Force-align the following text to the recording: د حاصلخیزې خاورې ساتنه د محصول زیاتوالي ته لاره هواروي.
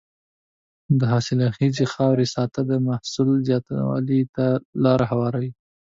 د 0.99 1.01
حاصلخیزې 1.11 1.85
خاورې 1.93 2.25
ساتنه 2.35 2.65
د 2.71 2.71
محصول 2.87 3.29
زیاتوالي 3.47 4.21
ته 4.35 4.45
لاره 4.83 5.05
هواروي. 5.11 5.51